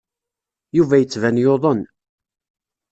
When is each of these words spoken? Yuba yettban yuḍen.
Yuba 0.77 0.99
yettban 0.99 1.35
yuḍen. 1.41 1.81